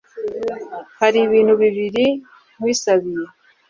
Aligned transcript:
hari 0.99 1.17
ibintu 1.27 1.53
bibiri 1.61 2.05
nkwisabiye 2.57 3.25